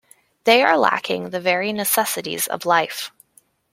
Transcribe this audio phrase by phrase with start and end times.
[0.45, 3.11] They are lacking the very necessities of life.